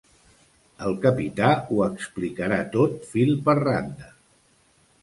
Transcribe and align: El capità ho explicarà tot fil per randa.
El 0.85 0.95
capità 1.03 1.51
ho 1.75 1.83
explicarà 1.89 2.59
tot 2.79 2.99
fil 3.13 3.39
per 3.47 3.57
randa. 3.65 4.15